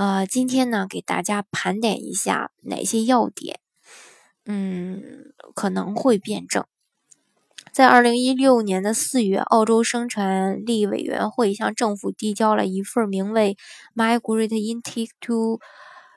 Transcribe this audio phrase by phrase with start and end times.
[0.00, 3.60] 呃，今天呢，给大家盘点一下哪些要点，
[4.46, 5.02] 嗯，
[5.54, 6.64] 可能会变正。
[7.70, 13.58] 在二零一六年的四月，澳洲生产力委员会向政府递交了一份名为
[14.18, 15.60] 《Migrate Intake to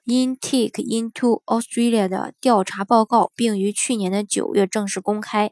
[0.06, 5.52] Intake into Australia》的调查报告，并于去年的九月正式公开。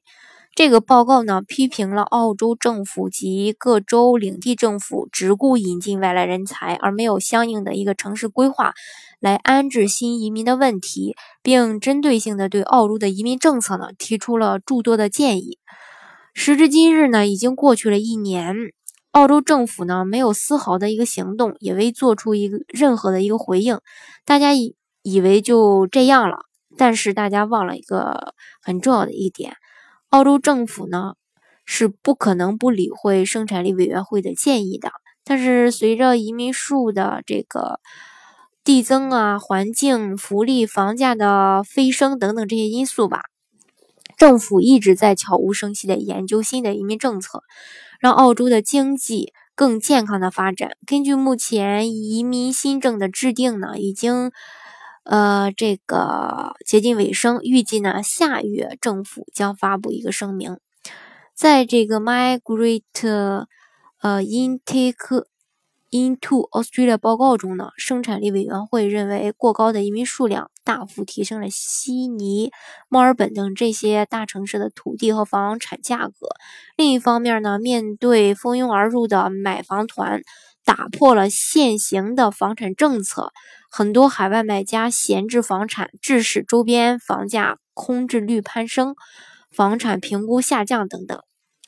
[0.54, 8.74] 这个报告呢，批评了澳洲政府及各州领地政府只顾引进外来人才，而没有相应的一个城市规划
[9.22, 15.58] 来安置新移民的问题，并针对性的对澳洲的移民政策呢提出了诸多的建议。
[16.34, 18.54] 时至今日呢，已经过去了一年，
[19.12, 23.80] 澳洲政府呢没有丝毫的一个行动，也未做出一个任何的一个回应。
[24.26, 26.40] 大家以以为就这样了，
[26.78, 29.56] 但是大家忘了一个很重要的一点。
[30.12, 31.14] 澳洲政府呢
[31.66, 34.92] 是不可能不理会生产力委员会的建议的，
[35.24, 37.80] 但是随着移民数的这个
[38.64, 43.22] 递增啊，环境、福利、房价的飞升等等这些因素吧，
[44.18, 47.44] 政府一直在悄无声息的研究新的移民政策，
[48.02, 50.72] 让澳洲的经济更健康的发展。
[50.86, 54.32] 根据目前移民新政的制定呢，已经。
[55.12, 60.58] 呃，这个接近尾声，预计呢下月政府将发布一个声明。
[61.36, 63.46] 在这个 Migrate
[64.00, 65.26] 呃 Intake
[65.90, 72.54] into Australia 报告中呢，生产力委员会认为过高的移民数量大幅提升了悉尼、
[72.88, 76.30] 墨尔本等这些大城市的土地和房产价格。
[76.78, 80.22] 另一方面呢，面对蜂拥而入的买房团。
[80.64, 83.32] 打破了现行的房产政策，
[83.70, 88.96] 很多海外买家闲置房产，致使周边房价空置率攀升，
[89.52, 91.22] 房产评估下降等等。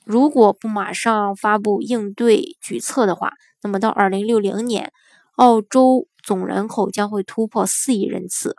[0.06, 4.92] 如果不马上发布应对举措的话，那么到二零六零年，
[5.36, 8.56] 澳洲总人口将会突破四亿人次。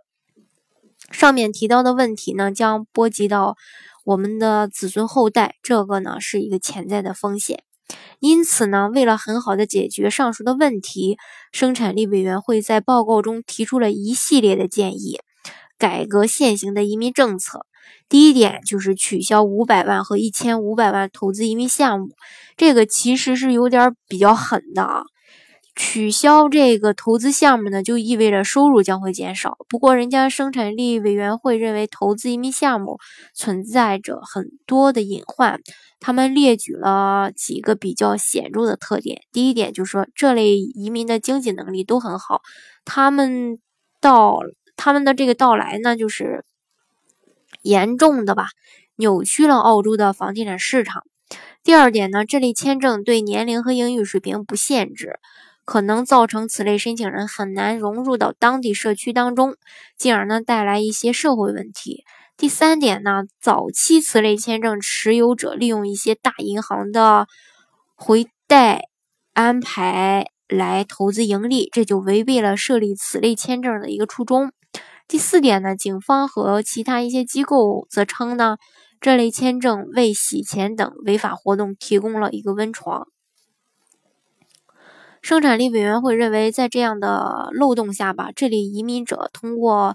[1.10, 3.56] 上面提到的问题呢，将波及到
[4.04, 7.62] 我们的子孙后代，这个呢是一个潜在的风险。
[8.24, 11.18] 因此呢，为了很好的解决上述的问题，
[11.52, 15.18] 生产力委员会在报告中提出了一系列的建议，
[15.76, 17.66] 改革现行的移民政策。
[18.08, 22.08] 第一点就是取消五百万和一千五百万投资移民项目，
[22.56, 25.02] 这个其实是有点比较狠的啊。
[25.76, 29.58] 取消这个投资项目呢，就意味着收入将会减少。
[29.68, 32.98] 不过，人家生产力委员会认为投资移民项目
[33.34, 35.60] 存在着很多的隐患，
[35.98, 39.22] 他们列举了几个比较显著的特点。
[39.32, 42.42] 第一点就是说，这类移民的经济能力都很好，
[42.84, 43.58] 他们
[44.00, 44.38] 到
[44.76, 46.44] 他们的这个到来呢，就是
[47.62, 48.46] 严重的吧，
[48.94, 51.02] 扭曲了澳洲的房地产市场。
[51.64, 55.18] 第二点呢，这类签证对年龄和英语水平不限制。
[55.64, 59.56] 可能造成此类申请人很难融入到当地社区当中，
[59.96, 62.04] 进而呢带来一些社会问题。
[62.36, 67.26] 第三点呢，早期此类签证持有者利用一些大银行的
[67.94, 68.88] 回贷
[69.32, 74.52] 安排来投资盈利，这就违背了设立此类签证的一个初衷。
[75.06, 78.56] 第四点呢，警方和其他一些机构则称呢，
[79.00, 83.06] 这类签证为洗钱等违法活动提供了一个温床。
[85.24, 89.94] 生产力委员会认为，在这样的漏洞下吧，这里移民者通过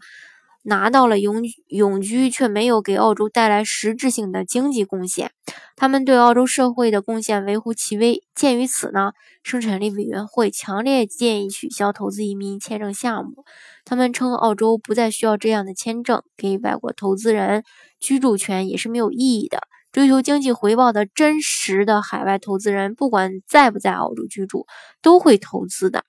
[0.64, 5.30] 拿到了永永居，却没有给澳洲带来实质性的经济贡献，
[5.76, 8.24] 他们对澳洲社会的贡献微乎其微。
[8.34, 9.12] 鉴于此呢，
[9.44, 13.46] 生产力委员会强烈建议取消投资移民签证项目。
[13.86, 17.64] 他们称，澳洲不再需要这样的签证，给外国投资人
[18.00, 19.60] 居住权也是没有意义的。
[19.92, 24.68] 追求经济回报的真实的海外投资人，不管在不在澳洲居住，
[25.02, 26.06] 都会投资的。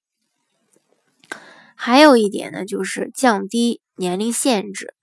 [1.75, 4.95] 还有一点呢，就是降低年龄限制。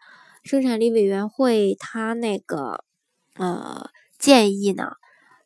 [0.43, 2.83] 生产力委员会他那个
[3.33, 3.89] 呃
[4.19, 4.91] 建议呢，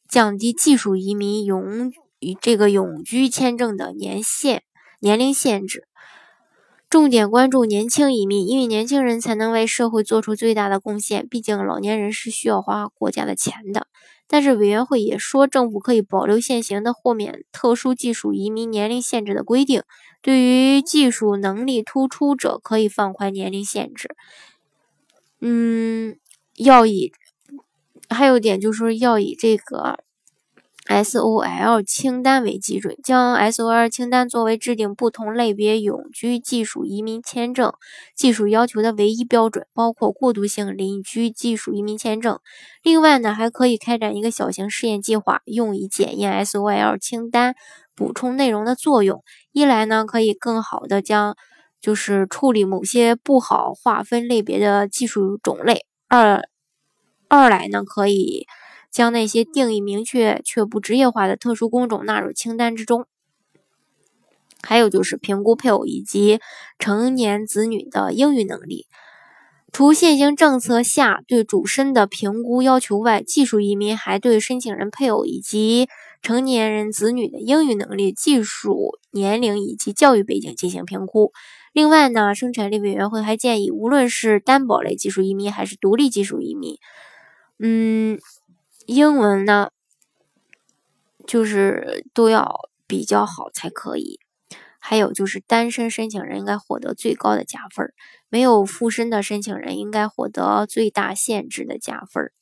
[0.10, 1.94] 降低技术移民永
[2.42, 4.64] 这个永居签证的年限
[5.00, 5.88] 年龄限制。
[6.92, 11.26] 重点关注年轻移民，因为年轻人才能为社会做出最大的贡献。
[11.26, 13.88] 毕竟老年人是需要花国家的钱的。
[14.28, 19.84] 但是委员会也说，政府可以保留现行的豁免特殊技术移民年龄限制的规定，
[20.22, 24.10] 对于技术能力突出者可以放宽年龄限制。
[25.40, 26.18] 嗯，
[26.58, 27.14] 要以
[28.10, 30.00] 还有一点就是说要以这个。
[30.88, 37.72] SOL 清单为基准，将 SOL 清单作为制定不同类别永居技术移民签证
[38.16, 42.40] 技术要求的唯一标准，包括过渡性邻居技术移民签证。
[42.82, 47.56] 另外呢，还可以开展一个小型试验计划，用以检验 SOL 清单
[47.96, 49.24] 补充内容的作用。
[49.52, 51.36] 一来呢，可以更好的将
[51.80, 55.76] 就是处理某些不好划分类别的技术种类；
[56.10, 56.42] 二
[57.30, 58.48] 二来呢，可以。
[58.92, 63.06] 将那些定义明确却不职业化的特殊工种纳入清单之中。
[64.62, 66.40] 还有就是评估配偶以及
[66.78, 68.86] 成年子女的英语能力。
[69.72, 75.88] 除现行政策下对主申的评估要求外，技术移民还对申请人配偶以及
[76.22, 81.32] 成年人子女的英语能力、技术年龄以及教育背景进行评估。
[81.72, 86.78] 另外呢，生产力委员会还建议，无论是担保类技术移民还是独立技术移民，
[87.58, 88.20] 嗯。
[88.92, 89.72] 英文呢，
[91.26, 94.20] 就是都要比较好才可以。
[94.80, 97.94] 还有就是单身申请人应该获得最高的加分儿，
[98.28, 102.34] 没有附身的申请人应该获得最大限制的加分儿。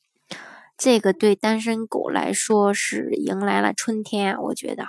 [0.75, 4.87] 这个对单身狗来说是迎来了春天，我觉得。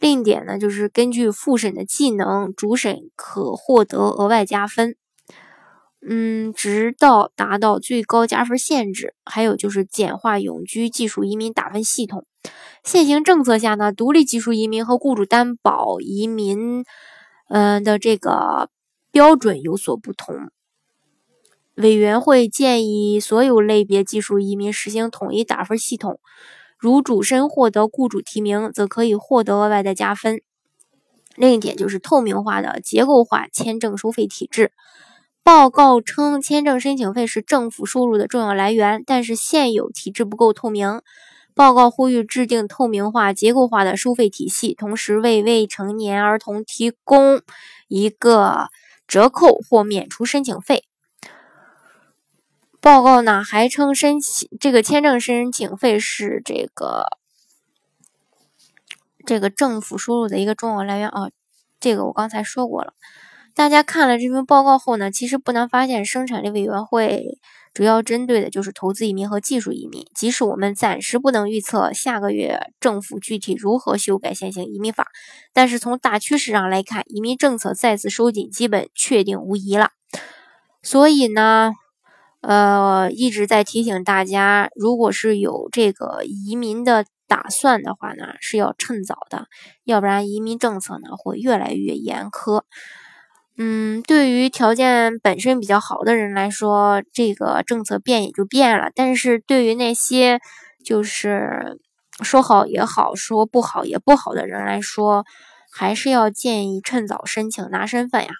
[0.00, 4.96] 另一点呢，就是根据复审的技能，主审可获得额外加分。
[6.04, 9.14] 嗯，直到达到最高加分限制。
[9.24, 12.26] 还有就是简化永居技术移民打分系统。
[12.82, 16.84] 现行政策下呢，独立技术移民和雇主担保移民，
[17.48, 18.68] 嗯的这个
[19.12, 20.50] 标准有所不同。
[21.76, 26.18] 委员会建议所有类别技术移民实行统一打分系统。
[26.76, 30.42] 如主申获得雇主提名，则可以获得额外的加分。
[31.36, 34.72] 另一点就是透明化的结构化签证收费体制。
[35.44, 41.02] 报告称，签证申请费是政府收入的重要来源，但是现有体制不够透明。
[41.54, 47.42] 报告呼吁制定透明化、结构化的收费体系，同时为未成年儿童提供
[47.88, 48.68] 一个
[49.06, 50.84] 折扣或免除申请费。
[52.80, 57.04] 报告呢还称，申请这个签证申请费是这个
[59.26, 61.30] 这个政府收入的一个重要来源啊，
[61.78, 62.94] 这个我刚才说过了。
[63.54, 67.38] 大家看了这份报告后呢，其实不难发现，生产力委员会
[67.74, 70.06] 主要针对的就是投资移民和技术移民。
[70.14, 75.08] 即使我们暂时不能预测下个月政府具体如何修改现行移民法，
[75.52, 79.90] 但是从大趋势上来看，移民政策再次收紧基本确定无疑了。
[80.82, 81.72] 所以呢，
[82.40, 89.46] 呃，一直在提醒大家，如果是有这个移民的打算的话呢，是要趁早的，
[89.84, 92.62] 要不然移民政策呢会越来越严苛。
[93.58, 100.40] 嗯，对于条件本身比较好的人来说，这个政策变也就变了；但是对于那些
[100.82, 101.78] 就是
[102.22, 105.24] 说好也好，说不好也不好的人来说，
[105.70, 108.30] 还是要建议趁早申请拿身份呀。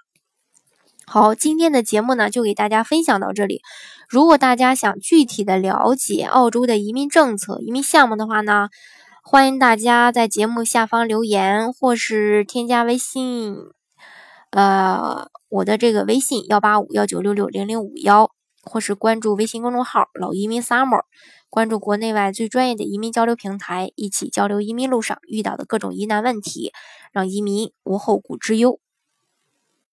[1.07, 3.61] 好，今天的节目呢，就给大家分享到这里。
[4.09, 8.71] 如果大家想具体的了解澳洲的移民政策、移民项目的话呢，
[9.23, 13.57] 欢迎大家在节目下方留言，或是添加微信。
[14.53, 18.31] 呃，我的这个微信幺八五幺九六六零零五幺，
[18.63, 21.05] 或是关注微信公众号“老移民 summer”，
[21.49, 26.71] 关注国内外最专业的移民交流平台，一起交流移民路上遇到的各种疑难问题，
[27.13, 28.79] 让移民无后顾之忧。